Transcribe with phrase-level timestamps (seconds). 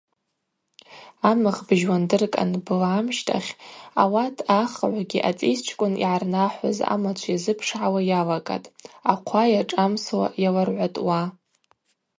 [1.29, 3.51] Амыгъ быжьуандыркӏ анблы амщтахь
[4.01, 8.71] ауат ахыгӏвгьи ацӏисчкӏвын йгӏарнахӏвыз амачв йазыпшгӏауа йалагатӏ,
[9.11, 11.21] ахъва йашӏамсуа йаларгӏватӏуа.